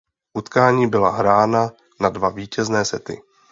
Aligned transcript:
Utkání 0.33 0.87
byla 0.89 1.11
hrána 1.11 1.69
na 1.99 2.09
dva 2.09 2.29
vítězné 2.29 2.85
sety. 2.85 3.21